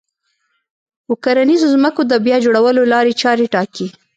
[1.09, 3.87] و کرنيزو ځمکو د بيا جوړولو لارې چارې ټاکي